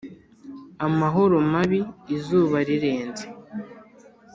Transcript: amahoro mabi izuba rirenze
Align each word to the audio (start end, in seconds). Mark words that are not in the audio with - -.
amahoro 0.85 1.35
mabi 1.51 1.81
izuba 2.15 2.57
rirenze 2.67 3.25